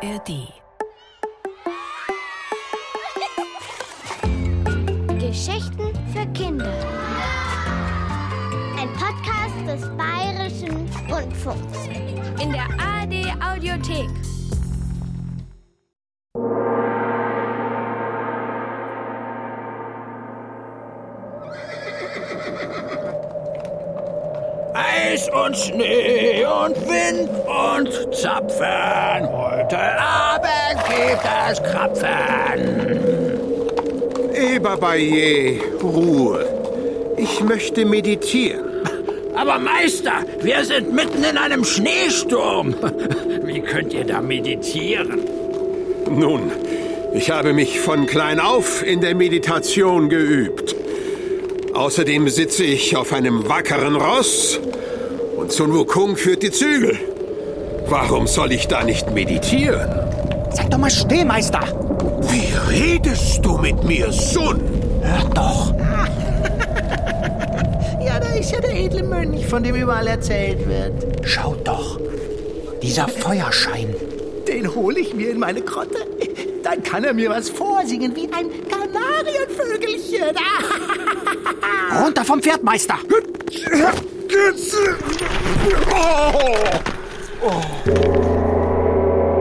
[0.00, 0.52] ARD.
[5.18, 6.72] Geschichten für Kinder.
[8.78, 11.88] Ein Podcast des Bayerischen Rundfunks.
[12.40, 14.08] In der ARD Audiothek.
[24.74, 28.14] Eis und Schnee und Wind und
[28.58, 29.28] Zapfen.
[29.32, 32.08] Heute Abend gibt es Krapfen.
[34.34, 36.44] Eberbaye, Ruhe.
[37.16, 38.64] Ich möchte meditieren.
[39.34, 42.74] Aber Meister, wir sind mitten in einem Schneesturm.
[43.44, 45.20] Wie könnt ihr da meditieren?
[46.10, 46.50] Nun,
[47.12, 50.74] ich habe mich von klein auf in der Meditation geübt.
[51.74, 54.58] Außerdem sitze ich auf einem wackeren Ross
[55.36, 56.98] und Sun Wukong führt die Zügel.
[57.90, 59.88] Warum soll ich da nicht meditieren?
[60.52, 61.60] Sag doch mal still, Meister.
[62.20, 64.60] Wie redest du mit mir, Sun?
[65.02, 65.74] Hör doch.
[68.00, 71.26] Ja, da ist ja der edle Mönch, von dem überall erzählt wird.
[71.26, 72.00] Schau doch.
[72.82, 73.94] Dieser Feuerschein.
[74.46, 76.06] Den hole ich mir in meine Grotte.
[76.62, 80.36] Dann kann er mir was vorsingen wie ein Kanarienvögelchen.
[82.02, 82.98] Runter vom Pferd, Meister.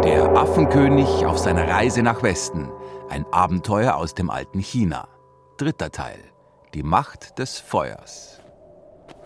[0.03, 2.69] Der Affenkönig auf seiner Reise nach Westen.
[3.09, 5.07] Ein Abenteuer aus dem alten China.
[5.57, 6.19] Dritter Teil.
[6.75, 8.39] Die Macht des Feuers.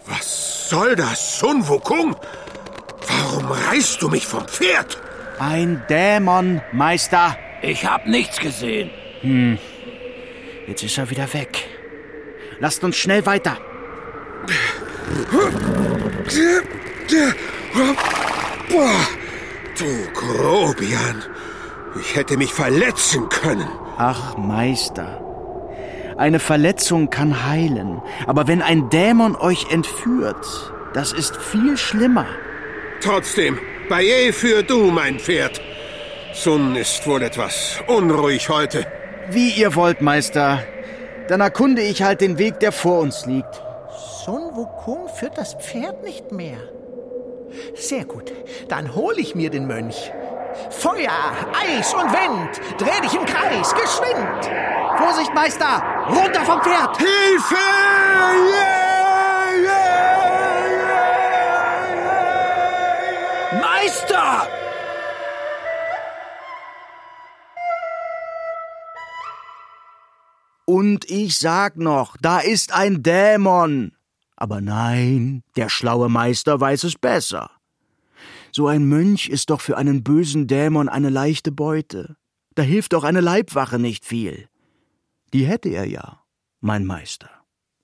[0.06, 2.16] Was soll das, Sun Wukong?
[3.08, 4.98] Warum reißt du mich vom Pferd?
[5.38, 7.36] Ein Dämon, Meister.
[7.62, 8.90] Ich hab nichts gesehen.
[10.68, 11.68] Jetzt ist er wieder weg.
[12.60, 13.58] Lasst uns schnell weiter.
[18.72, 19.08] Boah,
[19.78, 21.24] du Grobian.
[22.00, 23.68] Ich hätte mich verletzen können.
[23.98, 25.22] Ach, Meister.
[26.18, 32.28] Eine Verletzung kann heilen, aber wenn ein Dämon euch entführt, das ist viel schlimmer.
[33.02, 33.60] Trotzdem,
[33.90, 35.60] Baye für du, mein Pferd.
[36.34, 38.86] Sun ist wohl etwas unruhig heute.
[39.30, 40.64] Wie ihr wollt, Meister.
[41.28, 43.62] Dann erkunde ich halt den Weg, der vor uns liegt.
[44.24, 46.60] Sun Wukong führt das Pferd nicht mehr.
[47.76, 48.32] Sehr gut,
[48.68, 50.12] dann hole ich mir den Mönch.
[50.70, 51.12] Feuer,
[51.54, 54.50] Eis und Wind, dreh dich im Kreis, geschwind.
[54.98, 55.84] Vorsicht, Meister!
[56.10, 56.98] Runter vom Pferd!
[56.98, 57.56] Hilfe!
[63.62, 64.48] Meister!
[70.66, 73.94] Und ich sag noch, da ist ein Dämon.
[74.42, 77.52] Aber nein, der schlaue Meister weiß es besser.
[78.52, 82.16] So ein Mönch ist doch für einen bösen Dämon eine leichte Beute.
[82.56, 84.50] Da hilft doch eine Leibwache nicht viel.
[85.32, 86.24] Die hätte er ja,
[86.60, 87.30] mein Meister.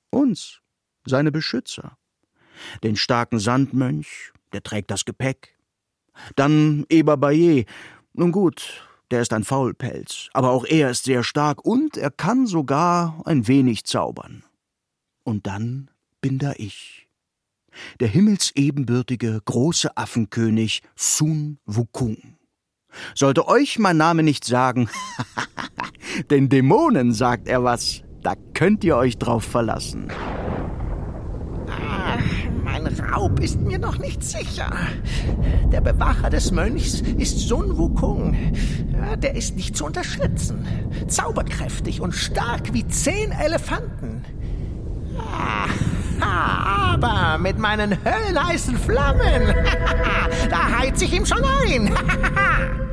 [0.09, 0.61] Uns,
[1.05, 1.95] seine Beschützer.
[2.83, 5.55] Den starken Sandmönch, der trägt das Gepäck.
[6.35, 7.67] Dann Eber Baye.
[8.13, 12.47] Nun gut, der ist ein Faulpelz, aber auch er ist sehr stark und er kann
[12.47, 14.43] sogar ein wenig zaubern.
[15.23, 15.91] Und dann
[16.27, 17.07] bin da ich,
[18.01, 22.17] der himmelsebenbürtige große Affenkönig Sun Wukong.
[23.15, 24.89] Sollte euch mein Name nicht sagen,
[26.29, 30.09] den Dämonen sagt er was, da könnt ihr euch drauf verlassen.
[31.69, 32.17] Ah,
[32.65, 34.75] mein Raub ist mir noch nicht sicher.
[35.71, 38.35] Der Bewacher des Mönchs ist Sun Wukong.
[39.19, 40.67] Der ist nicht zu unterschätzen.
[41.07, 44.25] Zauberkräftig und stark wie zehn Elefanten.
[46.19, 49.53] Aber mit meinen höllenheißen Flammen,
[50.49, 51.93] da heiz ich ihm schon ein.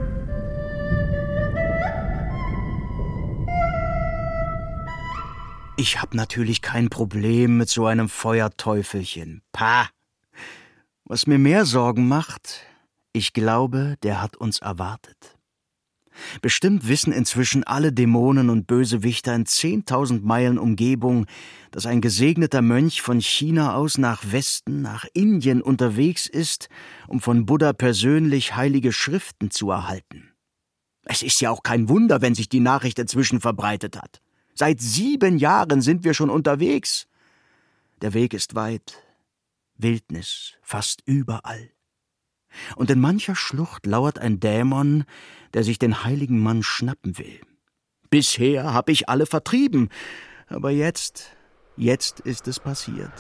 [5.76, 9.42] Ich hab natürlich kein Problem mit so einem Feuerteufelchen.
[9.50, 9.88] Pah!
[11.04, 12.60] Was mir mehr Sorgen macht,
[13.12, 15.33] ich glaube, der hat uns erwartet.
[16.43, 21.26] Bestimmt wissen inzwischen alle Dämonen und Bösewichter in zehntausend Meilen Umgebung,
[21.70, 26.69] dass ein gesegneter Mönch von China aus nach Westen, nach Indien unterwegs ist,
[27.08, 30.31] um von Buddha persönlich heilige Schriften zu erhalten.
[31.05, 34.20] Es ist ja auch kein Wunder, wenn sich die Nachricht inzwischen verbreitet hat.
[34.55, 37.06] Seit sieben Jahren sind wir schon unterwegs.
[38.00, 39.02] Der Weg ist weit,
[39.76, 41.74] Wildnis fast überall.
[42.76, 45.04] Und in mancher Schlucht lauert ein Dämon,
[45.52, 47.40] der sich den heiligen Mann schnappen will.
[48.10, 49.88] Bisher hab ich alle vertrieben,
[50.46, 51.32] aber jetzt,
[51.76, 53.12] jetzt ist es passiert.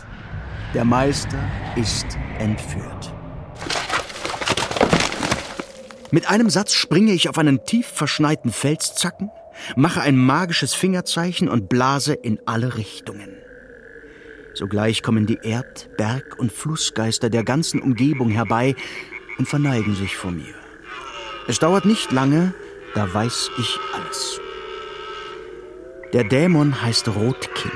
[0.74, 1.38] Der Meister
[1.76, 2.06] ist
[2.38, 3.14] entführt.
[6.10, 9.30] Mit einem Satz springe ich auf einen tief verschneiten Felszacken,
[9.74, 13.36] mache ein magisches Fingerzeichen und blase in alle Richtungen.
[14.54, 18.76] Sogleich kommen die Erd-, Berg- und Flussgeister der ganzen Umgebung herbei
[19.38, 20.54] und verneigen sich vor mir.
[21.46, 22.54] Es dauert nicht lange,
[22.94, 24.40] da weiß ich alles.
[26.12, 27.74] Der Dämon heißt Rotkind.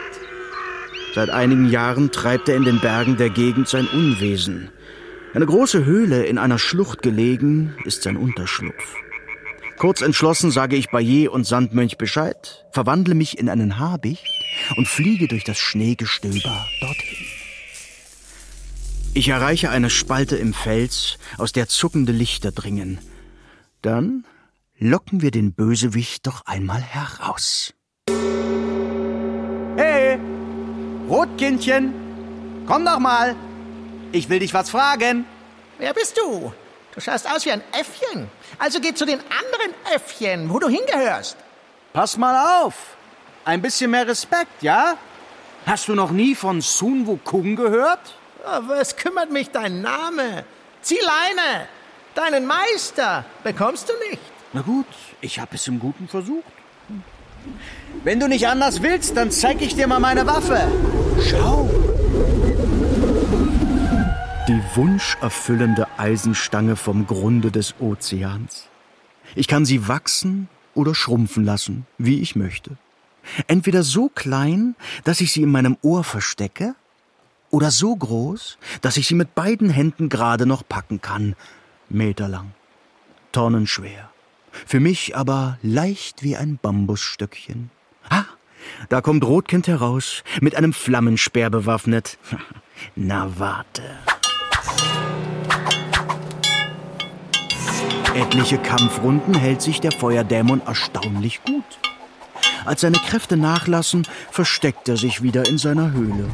[1.15, 4.71] Seit einigen Jahren treibt er in den Bergen der Gegend sein Unwesen.
[5.35, 8.95] Eine große Höhle in einer Schlucht gelegen ist sein Unterschlupf.
[9.79, 14.25] Kurz entschlossen sage ich Bayer und Sandmönch Bescheid, verwandle mich in einen Habicht
[14.77, 17.38] und fliege durch das Schneegestöber dorthin.
[19.19, 23.01] Ich erreiche eine Spalte im Fels, aus der zuckende Lichter dringen.
[23.83, 24.25] Dann
[24.79, 27.75] locken wir den Bösewicht doch einmal heraus.
[29.77, 30.21] Hey,
[31.09, 31.93] Rotkindchen,
[32.65, 33.35] komm doch mal.
[34.13, 35.25] Ich will dich was fragen.
[35.79, 36.53] Wer bist du?
[36.95, 38.29] Du schaust aus wie ein Äffchen.
[38.61, 41.37] Also geh zu den anderen Äffchen, wo du hingehörst.
[41.93, 42.97] Pass mal auf.
[43.45, 44.97] Ein bisschen mehr Respekt, ja?
[45.67, 48.18] Hast du noch nie von Sun Wukong gehört?
[48.45, 50.45] Oh, was kümmert mich dein Name?
[50.83, 51.69] Zieh Leine!
[52.15, 54.23] Deinen Meister bekommst du nicht.
[54.53, 54.87] Na gut,
[55.21, 56.45] ich habe es im Guten versucht.
[58.05, 60.71] Wenn du nicht anders willst, dann zeig ich dir mal meine Waffe.
[61.29, 61.69] Schau.
[64.49, 68.67] Die wunscherfüllende Eisenstange vom Grunde des Ozeans.
[69.35, 72.79] Ich kann sie wachsen oder schrumpfen lassen, wie ich möchte.
[73.47, 74.75] Entweder so klein,
[75.05, 76.75] dass ich sie in meinem Ohr verstecke,
[77.51, 81.35] oder so groß, dass ich sie mit beiden Händen gerade noch packen kann,
[81.89, 82.53] meterlang,
[83.33, 84.11] tonnenschwer.
[84.67, 87.71] Für mich aber leicht wie ein Bambusstöckchen.
[88.09, 88.25] Ah,
[88.89, 92.19] da kommt Rotkind heraus, mit einem Flammenspeer bewaffnet.
[92.97, 93.83] Na warte.
[98.15, 101.65] Etliche Kampfrunden hält sich der Feuerdämon erstaunlich gut.
[102.65, 106.29] Als seine Kräfte nachlassen, versteckt er sich wieder in seiner Höhle.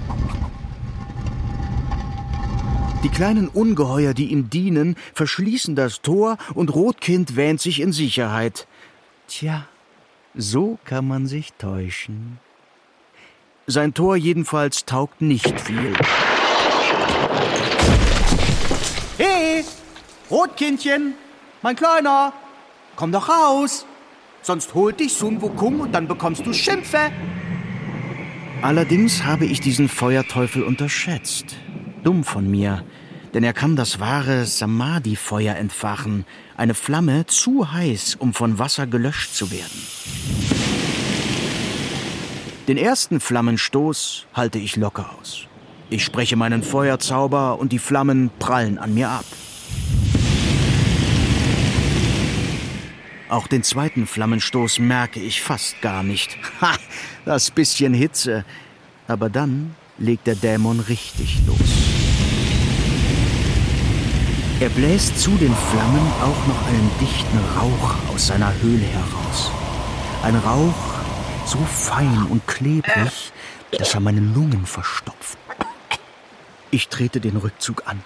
[3.05, 8.67] Die kleinen Ungeheuer, die ihm dienen, verschließen das Tor und Rotkind wähnt sich in Sicherheit.
[9.29, 9.67] Tja,
[10.35, 12.39] so kann man sich täuschen.
[13.67, 15.93] Sein Tor jedenfalls taugt nicht viel.
[19.19, 19.65] Hey,
[20.31, 21.13] Rotkindchen,
[21.61, 22.33] mein Kleiner,
[22.97, 23.85] komm doch raus.
[24.41, 27.11] Sonst holt dich Sun Wukong und dann bekommst du Schimpfe.
[28.63, 31.57] Allerdings habe ich diesen Feuerteufel unterschätzt.
[32.05, 32.85] Dumm von mir,
[33.33, 36.25] denn er kann das wahre Samadhi-Feuer entfachen,
[36.57, 39.83] eine Flamme zu heiß, um von Wasser gelöscht zu werden.
[42.69, 45.47] Den ersten Flammenstoß halte ich locker aus.
[45.91, 49.25] Ich spreche meinen Feuerzauber und die Flammen prallen an mir ab.
[53.29, 56.39] Auch den zweiten Flammenstoß merke ich fast gar nicht.
[56.61, 56.75] Ha,
[57.25, 58.45] das bisschen Hitze.
[59.09, 61.84] Aber dann legt der Dämon richtig los.
[64.61, 69.51] Er bläst zu den Flammen auch noch einen dichten Rauch aus seiner Höhle heraus.
[70.23, 70.95] Ein Rauch
[71.45, 73.33] so fein und klebrig,
[73.73, 75.39] dass er meine Lungen verstopft.
[76.71, 78.03] Ich trete den Rückzug an,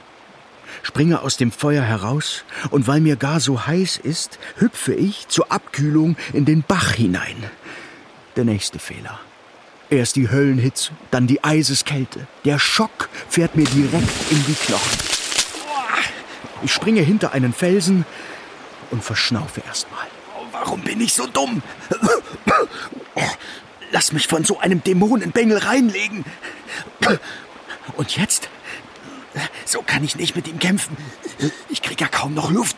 [0.82, 5.52] springe aus dem Feuer heraus und weil mir gar so heiß ist, hüpfe ich zur
[5.52, 7.36] Abkühlung in den Bach hinein.
[8.36, 9.20] Der nächste Fehler.
[9.90, 12.26] Erst die Höllenhitze, dann die Eiseskälte.
[12.44, 15.07] Der Schock fährt mir direkt in die Knochen.
[16.62, 18.04] Ich springe hinter einen Felsen
[18.90, 20.06] und verschnaufe erstmal.
[20.52, 21.62] Warum bin ich so dumm?
[23.90, 26.24] Lass mich von so einem Dämonenbengel reinlegen.
[27.96, 28.48] Und jetzt?
[29.64, 30.96] So kann ich nicht mit ihm kämpfen.
[31.68, 32.76] Ich krieg ja kaum noch Luft.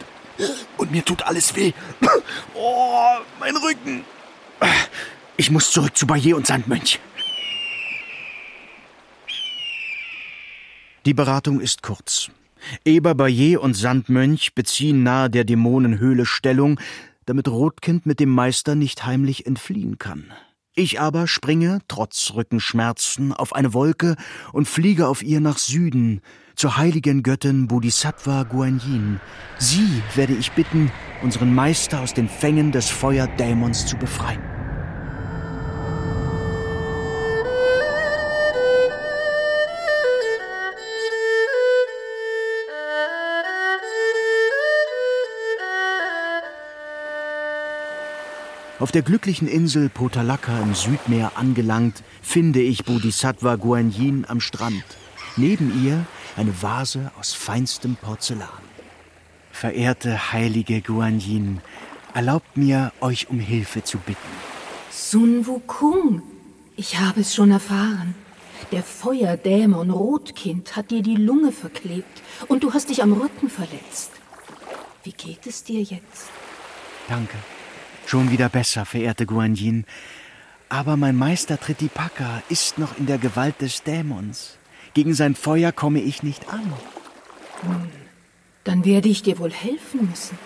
[0.76, 1.72] Und mir tut alles weh.
[2.54, 4.04] Oh, mein Rücken.
[5.36, 7.00] Ich muss zurück zu Bayer und Sandmönch.
[11.06, 12.30] Die Beratung ist kurz.
[12.84, 16.80] Eber Bayer und Sandmönch beziehen nahe der Dämonenhöhle Stellung,
[17.26, 20.32] damit Rotkind mit dem Meister nicht heimlich entfliehen kann.
[20.74, 24.16] Ich aber springe, trotz Rückenschmerzen, auf eine Wolke
[24.52, 26.20] und fliege auf ihr nach Süden,
[26.54, 29.20] zur heiligen Göttin Bodhisattva Guanyin.
[29.58, 34.59] Sie werde ich bitten, unseren Meister aus den Fängen des Feuerdämons zu befreien.
[48.80, 54.84] Auf der glücklichen Insel Potalaka im Südmeer angelangt, finde ich Bodhisattva Guanyin am Strand.
[55.36, 58.48] Neben ihr eine Vase aus feinstem Porzellan.
[59.52, 61.60] Verehrte heilige Guanyin,
[62.14, 64.18] erlaubt mir, euch um Hilfe zu bitten.
[64.90, 66.22] Sun Wukong,
[66.74, 68.14] ich habe es schon erfahren.
[68.72, 74.12] Der Feuerdämon Rotkind hat dir die Lunge verklebt und du hast dich am Rücken verletzt.
[75.04, 76.30] Wie geht es dir jetzt?
[77.08, 77.36] Danke.
[78.10, 79.84] Schon wieder besser, verehrte Guanyin.
[80.68, 84.58] Aber mein Meister Tritipaka ist noch in der Gewalt des Dämons.
[84.94, 86.72] Gegen sein Feuer komme ich nicht an.
[87.62, 87.88] Nun,
[88.64, 90.36] dann werde ich dir wohl helfen müssen.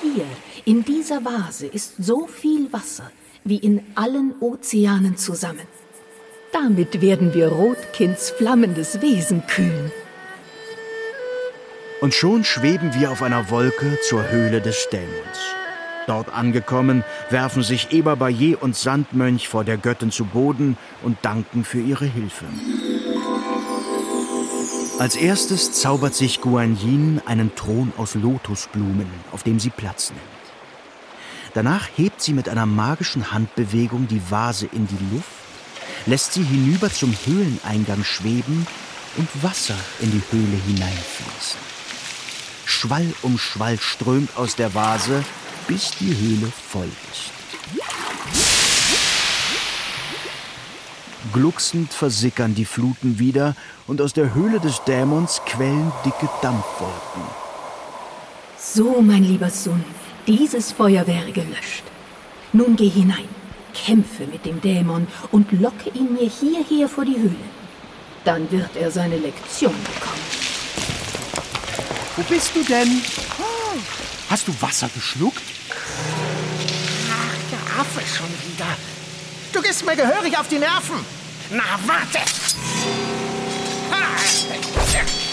[0.00, 0.24] Hier,
[0.64, 3.10] in dieser Vase, ist so viel Wasser
[3.44, 5.66] wie in allen Ozeanen zusammen.
[6.54, 9.92] Damit werden wir Rotkinds flammendes Wesen kühlen.
[12.00, 15.54] Und schon schweben wir auf einer Wolke zur Höhle des Dämons.
[16.06, 21.80] Dort angekommen, werfen sich Eberbayer und Sandmönch vor der Göttin zu Boden und danken für
[21.80, 22.44] ihre Hilfe.
[24.98, 30.22] Als erstes zaubert sich Guanyin einen Thron aus Lotusblumen, auf dem sie Platz nimmt.
[31.54, 35.28] Danach hebt sie mit einer magischen Handbewegung die Vase in die Luft,
[36.06, 38.66] lässt sie hinüber zum Höhleneingang schweben
[39.16, 41.60] und Wasser in die Höhle hineinfließen.
[42.64, 45.24] Schwall um Schwall strömt aus der Vase,
[45.66, 47.30] bis die Höhle voll ist.
[51.32, 53.56] Glucksend versickern die Fluten wieder
[53.86, 57.22] und aus der Höhle des Dämons quellen dicke Dampfwolken.
[58.58, 59.84] So, mein lieber Sohn,
[60.26, 61.84] dieses Feuer wäre gelöscht.
[62.52, 63.28] Nun geh hinein,
[63.74, 67.34] kämpfe mit dem Dämon und locke ihn mir hierher vor die Höhle.
[68.24, 70.24] Dann wird er seine Lektion bekommen.
[72.16, 73.02] Wo bist du denn?
[74.30, 75.42] Hast du Wasser geschluckt?
[77.84, 78.76] Affe schon wieder.
[79.52, 81.04] Du gehst mir gehörig auf die Nerven.
[81.50, 82.18] Na, warte.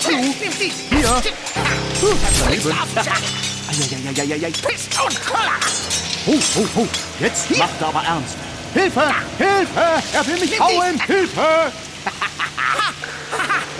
[0.10, 0.72] Nimm die.
[0.90, 1.22] Hier.
[2.38, 2.78] Bleiben.
[3.70, 4.52] Eieieiei.
[4.52, 5.60] Pist und Koller.
[6.28, 6.88] Ho, ho, ho.
[7.20, 8.36] Jetzt macht er aber ernst.
[8.74, 9.14] Hilfe!
[9.38, 10.04] Hilfe!
[10.14, 11.00] Er will mich hauen!
[11.02, 11.72] Hilfe!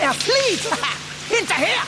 [0.02, 0.62] Er flieht.
[1.30, 1.84] Hinterher.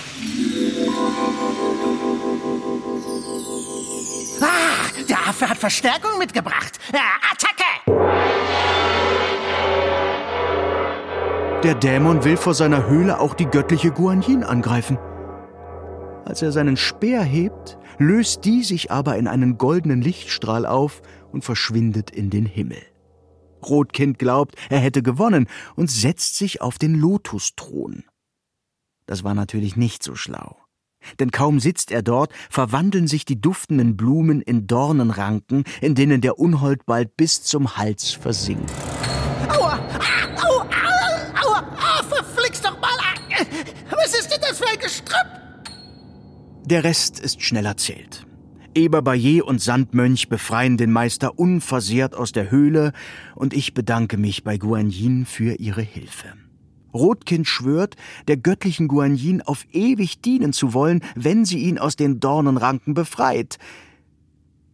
[4.43, 6.79] Ah, der Affe hat Verstärkung mitgebracht.
[6.91, 6.97] Äh,
[7.31, 7.63] Attacke!
[11.63, 14.97] Der Dämon will vor seiner Höhle auch die göttliche Guanyin angreifen.
[16.25, 21.43] Als er seinen Speer hebt, löst die sich aber in einen goldenen Lichtstrahl auf und
[21.45, 22.81] verschwindet in den Himmel.
[23.65, 28.03] Rotkind glaubt, er hätte gewonnen und setzt sich auf den Lotusthron.
[29.05, 30.62] Das war natürlich nicht so schlau.
[31.19, 36.39] Denn kaum sitzt er dort, verwandeln sich die duftenden Blumen in Dornenranken, in denen der
[36.39, 38.71] Unhold bald bis zum Hals versinkt.
[39.49, 39.79] Aua!
[40.43, 40.61] Aua!
[40.61, 40.69] Aua!
[41.43, 41.77] Aua!
[41.77, 42.89] Ah, verflixt doch mal!
[43.91, 45.43] Was ist denn das für ein Gestrüpp?
[46.65, 48.25] Der Rest ist schnell erzählt.
[48.75, 52.93] Eberbayer und Sandmönch befreien den Meister unversehrt aus der Höhle
[53.35, 56.33] und ich bedanke mich bei Guanyin für ihre Hilfe.
[56.93, 57.95] Rotkind schwört,
[58.27, 63.57] der göttlichen Guanyin auf ewig dienen zu wollen, wenn sie ihn aus den Dornenranken befreit.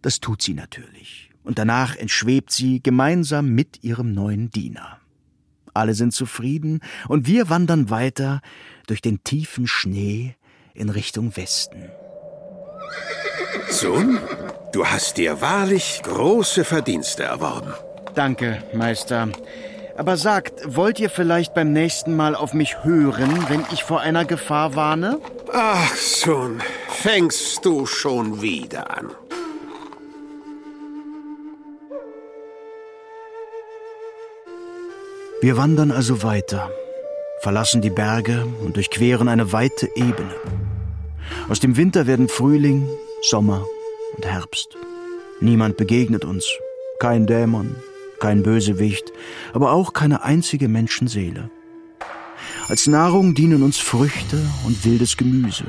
[0.01, 1.31] Das tut sie natürlich.
[1.43, 4.99] Und danach entschwebt sie gemeinsam mit ihrem neuen Diener.
[5.73, 8.41] Alle sind zufrieden und wir wandern weiter
[8.88, 10.35] durch den tiefen Schnee
[10.73, 11.89] in Richtung Westen.
[13.69, 14.19] Sohn,
[14.73, 17.73] du hast dir wahrlich große Verdienste erworben.
[18.15, 19.29] Danke, Meister.
[20.00, 24.24] Aber sagt, wollt ihr vielleicht beim nächsten Mal auf mich hören, wenn ich vor einer
[24.24, 25.20] Gefahr warne?
[25.51, 29.12] Ach, Sohn, fängst du schon wieder an.
[35.41, 36.72] Wir wandern also weiter,
[37.41, 40.34] verlassen die Berge und durchqueren eine weite Ebene.
[41.50, 42.88] Aus dem Winter werden Frühling,
[43.22, 43.65] Sommer
[44.15, 44.77] und Herbst.
[45.41, 46.48] Niemand begegnet uns,
[47.00, 47.75] kein Dämon,
[48.19, 49.11] kein Bösewicht,
[49.53, 51.49] aber auch keine einzige Menschenseele.
[52.67, 55.65] Als Nahrung dienen uns Früchte und wildes Gemüse.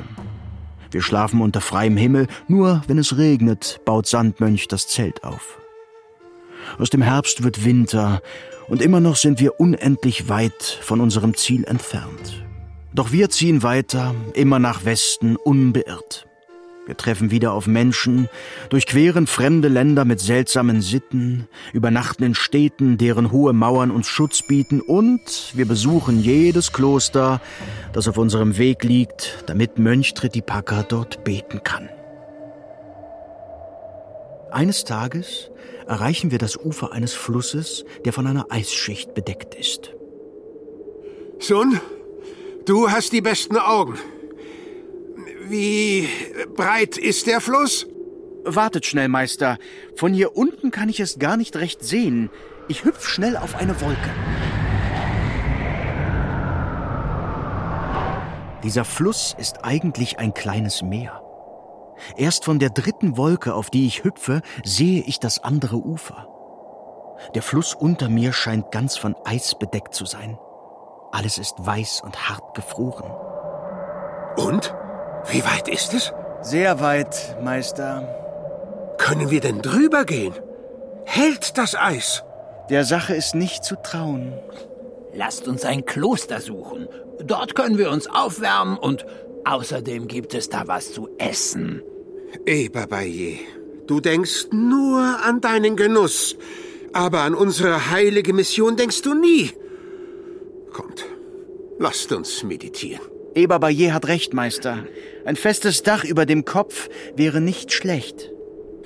[0.90, 5.58] Wir schlafen unter freiem Himmel, nur wenn es regnet, baut Sandmönch das Zelt auf.
[6.78, 8.22] Aus dem Herbst wird Winter
[8.68, 12.44] und immer noch sind wir unendlich weit von unserem Ziel entfernt.
[12.92, 16.26] Doch wir ziehen weiter, immer nach Westen, unbeirrt.
[16.90, 18.28] Wir treffen wieder auf Menschen,
[18.68, 24.80] durchqueren fremde Länder mit seltsamen Sitten, übernachten in Städten, deren hohe Mauern uns Schutz bieten
[24.80, 27.40] und wir besuchen jedes Kloster,
[27.92, 31.88] das auf unserem Weg liegt, damit Mönch Tritipaka dort beten kann.
[34.50, 35.48] Eines Tages
[35.86, 39.94] erreichen wir das Ufer eines Flusses, der von einer Eisschicht bedeckt ist.
[41.38, 41.80] Sohn,
[42.66, 43.94] du hast die besten Augen.
[45.50, 46.08] Wie
[46.54, 47.84] breit ist der Fluss?
[48.44, 49.58] Wartet schnell, Meister.
[49.96, 52.30] Von hier unten kann ich es gar nicht recht sehen.
[52.68, 54.10] Ich hüpf schnell auf eine Wolke.
[58.62, 61.20] Dieser Fluss ist eigentlich ein kleines Meer.
[62.16, 66.28] Erst von der dritten Wolke, auf die ich hüpfe, sehe ich das andere Ufer.
[67.34, 70.38] Der Fluss unter mir scheint ganz von Eis bedeckt zu sein.
[71.10, 73.10] Alles ist weiß und hart gefroren.
[74.36, 74.72] Und?
[75.28, 76.12] Wie weit ist es?
[76.42, 78.94] Sehr weit, Meister.
[78.98, 80.34] Können wir denn drüber gehen?
[81.04, 82.24] Hält das Eis?
[82.70, 84.32] Der Sache ist nicht zu trauen.
[85.12, 86.88] Lasst uns ein Kloster suchen.
[87.24, 89.04] Dort können wir uns aufwärmen und
[89.44, 91.82] außerdem gibt es da was zu essen.
[92.46, 93.40] Eberbaye,
[93.86, 96.36] du denkst nur an deinen Genuss,
[96.92, 99.50] aber an unsere heilige Mission denkst du nie.
[100.72, 101.04] Kommt,
[101.78, 103.02] lasst uns meditieren.
[103.34, 104.84] Eberbaye hat recht, Meister.
[105.24, 108.30] Ein festes Dach über dem Kopf wäre nicht schlecht.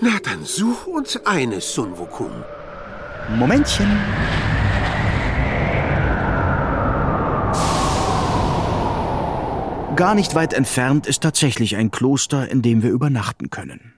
[0.00, 2.44] Na, dann such uns eines, Sun Wukong.
[3.36, 3.90] Momentchen.
[9.96, 13.94] Gar nicht weit entfernt ist tatsächlich ein Kloster, in dem wir übernachten können.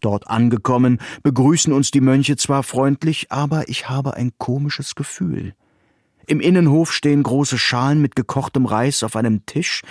[0.00, 5.54] Dort angekommen, begrüßen uns die Mönche zwar freundlich, aber ich habe ein komisches Gefühl.
[6.26, 9.82] Im Innenhof stehen große Schalen mit gekochtem Reis auf einem Tisch,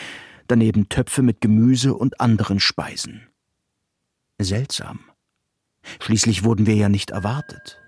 [0.48, 3.28] daneben Töpfe mit Gemüse und anderen Speisen.
[4.40, 5.00] Seltsam.
[6.00, 7.82] Schließlich wurden wir ja nicht erwartet.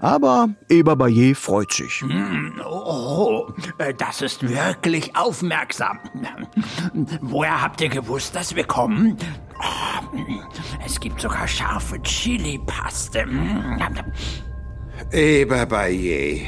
[0.00, 2.02] Aber Eber Bayer freut sich.
[2.02, 3.48] Mm, oh,
[3.98, 6.00] das ist wirklich aufmerksam.
[7.20, 9.16] Woher habt ihr gewusst, dass wir kommen?
[10.84, 13.26] Es gibt sogar scharfe Chili-Paste.
[15.12, 16.40] Eber Bayer,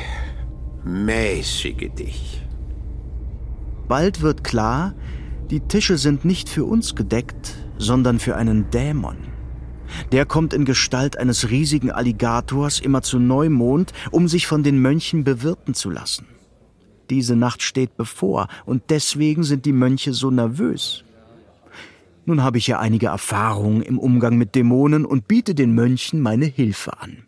[0.88, 2.42] mäßige dich.
[3.88, 4.94] Bald wird klar,
[5.50, 9.16] die Tische sind nicht für uns gedeckt, sondern für einen Dämon.
[10.12, 15.24] Der kommt in Gestalt eines riesigen Alligators immer zu Neumond, um sich von den Mönchen
[15.24, 16.26] bewirten zu lassen.
[17.08, 21.04] Diese Nacht steht bevor, und deswegen sind die Mönche so nervös.
[22.26, 26.44] Nun habe ich ja einige Erfahrungen im Umgang mit Dämonen und biete den Mönchen meine
[26.44, 27.27] Hilfe an.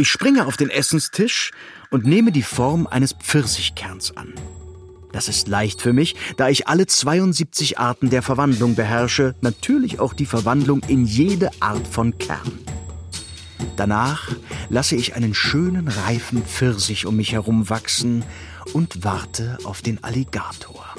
[0.00, 1.50] Ich springe auf den Essenstisch
[1.90, 4.32] und nehme die Form eines Pfirsichkerns an.
[5.10, 10.12] Das ist leicht für mich, da ich alle 72 Arten der Verwandlung beherrsche, natürlich auch
[10.12, 12.58] die Verwandlung in jede Art von Kern.
[13.74, 14.30] Danach
[14.68, 18.24] lasse ich einen schönen reifen Pfirsich um mich herum wachsen
[18.74, 20.94] und warte auf den Alligator.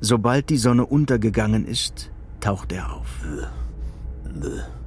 [0.00, 3.06] Sobald die Sonne untergegangen ist, taucht er auf.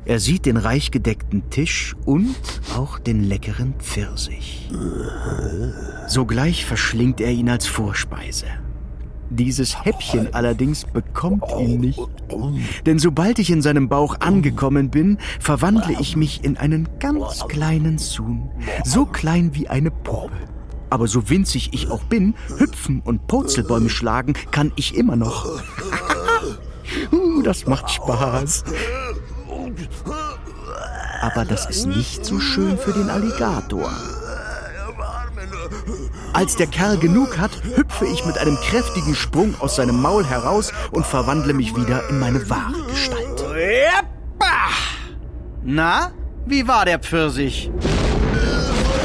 [0.05, 2.36] Er sieht den reich gedeckten Tisch und
[2.75, 4.69] auch den leckeren Pfirsich.
[6.08, 8.45] Sogleich verschlingt er ihn als Vorspeise.
[9.31, 11.99] Dieses Häppchen allerdings bekommt ihn nicht.
[12.86, 17.97] Denn sobald ich in seinem Bauch angekommen bin, verwandle ich mich in einen ganz kleinen
[17.97, 18.51] Sun.
[18.84, 20.36] So klein wie eine Puppe.
[20.91, 25.45] Aber so winzig ich auch bin, hüpfen und Purzelbäume schlagen kann ich immer noch.
[27.12, 28.63] Uh, das macht Spaß.
[31.21, 33.91] Aber das ist nicht so schön für den Alligator.
[36.34, 40.73] Als der Kerl genug hat, hüpfe ich mit einem kräftigen Sprung aus seinem Maul heraus
[40.91, 43.45] und verwandle mich wieder in meine wahre Gestalt.
[45.63, 46.12] Na,
[46.45, 47.71] wie war der Pfirsich?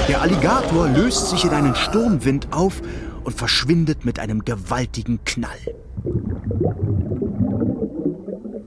[0.09, 2.83] Der Alligator löst sich in einen Sturmwind auf
[3.25, 5.59] und verschwindet mit einem gewaltigen Knall.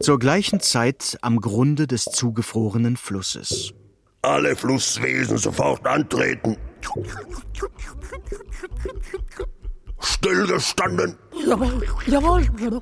[0.03, 3.73] Zur gleichen Zeit am Grunde des zugefrorenen Flusses.
[4.21, 6.57] Alle Flusswesen sofort antreten.
[10.01, 11.15] Stillgestanden.
[11.47, 12.81] Jawohl, jawohl.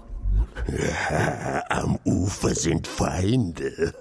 [0.68, 3.94] Ja, am Ufer sind Feinde.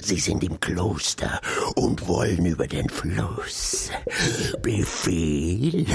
[0.00, 1.40] Sie sind im Kloster
[1.74, 3.90] und wollen über den Fluss.
[4.62, 5.86] Befehl.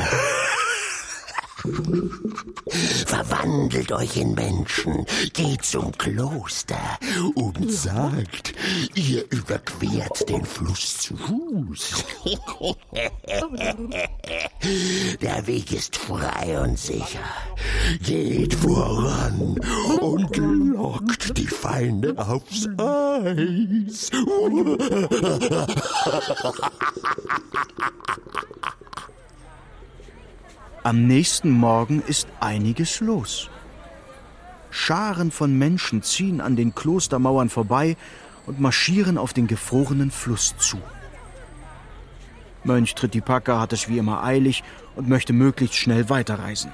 [3.06, 6.99] Verwandelt euch in Menschen, geht zum Kloster
[7.36, 8.54] und sagt,
[8.95, 12.04] ihr überquert den Fluss zu Fuß.
[15.21, 17.23] Der Weg ist frei und sicher.
[18.02, 19.56] Geht voran
[20.02, 24.10] und lockt die Feinde aufs Eis.
[30.85, 33.49] Am nächsten Morgen ist einiges los.
[34.69, 37.95] Scharen von Menschen ziehen an den Klostermauern vorbei
[38.45, 40.77] und marschieren auf den gefrorenen Fluss zu.
[42.65, 44.61] Mönch Tritipaka hat es wie immer eilig
[44.97, 46.73] und möchte möglichst schnell weiterreisen.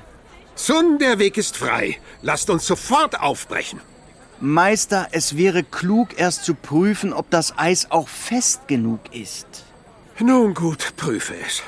[0.56, 2.00] Sun, der Weg ist frei.
[2.24, 3.80] Lasst uns sofort aufbrechen.
[4.40, 9.66] Meister, es wäre klug, erst zu prüfen, ob das Eis auch fest genug ist.
[10.20, 11.62] Nun gut, prüfe es.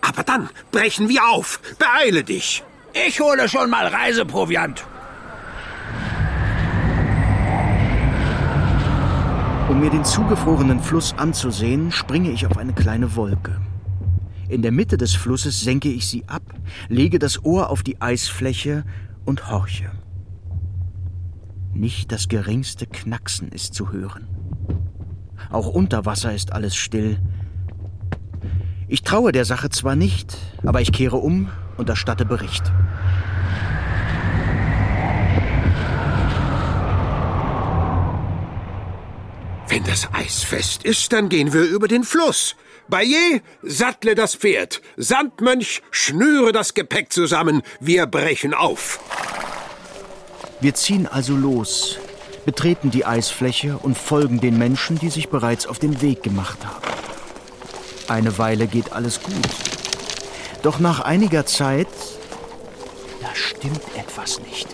[0.00, 1.60] Aber dann brechen wir auf.
[1.78, 2.62] Beeile dich.
[3.06, 4.84] Ich hole schon mal Reiseproviant.
[9.68, 13.60] Um mir den zugefrorenen Fluss anzusehen, springe ich auf eine kleine Wolke.
[14.48, 16.42] In der Mitte des Flusses senke ich sie ab,
[16.88, 18.84] lege das Ohr auf die Eisfläche
[19.24, 19.92] und horche.
[21.72, 24.26] Nicht das geringste Knacksen ist zu hören.
[25.50, 27.20] Auch unter Wasser ist alles still.
[28.92, 32.64] Ich traue der Sache zwar nicht, aber ich kehre um und erstatte Bericht.
[39.68, 42.56] Wenn das Eis fest ist, dann gehen wir über den Fluss.
[42.88, 44.82] Bayer, sattle das Pferd.
[44.96, 47.62] Sandmönch, schnüre das Gepäck zusammen.
[47.78, 48.98] Wir brechen auf.
[50.60, 52.00] Wir ziehen also los,
[52.44, 56.90] betreten die Eisfläche und folgen den Menschen, die sich bereits auf den Weg gemacht haben.
[58.10, 59.36] Eine Weile geht alles gut.
[60.62, 61.86] Doch nach einiger Zeit,
[63.22, 64.66] da stimmt etwas nicht.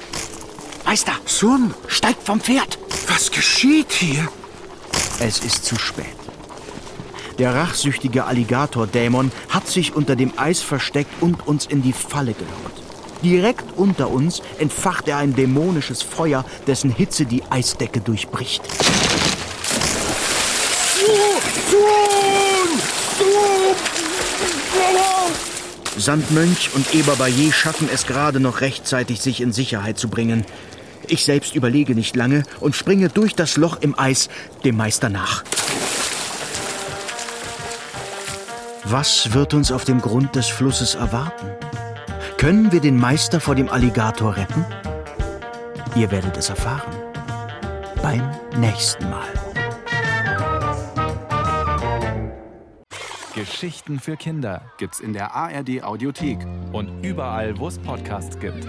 [0.87, 2.79] Meister, Sun, steigt vom Pferd!
[3.09, 4.27] was geschieht hier?
[5.21, 6.07] Es ist zu spät.
[7.39, 12.83] Der rachsüchtige Alligator-Dämon hat sich unter dem Eis versteckt und uns in die Falle gelockt.
[13.23, 18.63] Direkt unter uns entfacht er ein dämonisches Feuer, dessen Hitze die Eisdecke durchbricht.
[26.07, 30.45] Sandmönch und Eber Bayer schaffen es gerade noch rechtzeitig, sich in Sicherheit zu bringen.
[31.09, 34.29] Ich selbst überlege nicht lange und springe durch das Loch im Eis
[34.63, 35.43] dem Meister nach.
[38.85, 41.49] Was wird uns auf dem Grund des Flusses erwarten?
[42.37, 44.65] Können wir den Meister vor dem Alligator retten?
[45.97, 46.95] Ihr werdet es erfahren.
[48.01, 48.23] Beim
[48.57, 49.46] nächsten Mal.
[53.37, 56.39] Geschichten für Kinder gibt's in der ARD Audiothek
[56.73, 58.65] und überall, wo es Podcasts gibt.